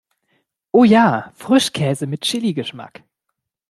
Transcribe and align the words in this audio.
Oh 0.73 0.83
ja, 0.83 1.31
Frischkäse 1.35 2.07
mit 2.07 2.21
Chili-Geschmack! 2.21 3.03